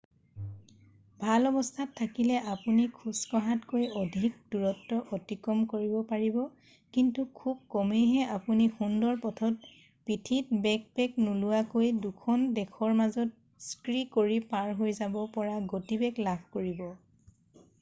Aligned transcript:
ভাল 1.23 1.47
অৱস্থাত 1.47 1.91
থাকিলে 1.97 2.37
আপুনি 2.53 2.85
খোজকঢ়াতকৈ 2.93 3.83
অধিক 4.03 4.39
দূৰত্ব 4.55 4.97
অতিক্ৰম 5.17 5.61
কৰিব 5.73 5.93
পাৰিব 6.13 6.39
কিন্তু 6.97 7.25
খুব 7.41 7.61
কমেইহে 7.77 8.25
আপুনি 8.37 8.67
সুন্দৰ 8.79 9.21
পথত 9.27 9.71
পিঠিত 10.09 10.59
বেকপেক 10.65 11.21
নোলোৱাকৈ 11.27 11.93
দুখন 12.09 12.49
দেশৰ 12.59 12.97
মাজত 13.03 13.69
স্কী 13.69 14.03
কৰি 14.19 14.41
পাৰ 14.57 14.75
হৈ 14.81 14.99
যাব 15.03 15.23
পৰা 15.39 15.63
গতিবেগ 15.77 16.25
লাভ 16.31 16.45
কৰিব 16.59 16.85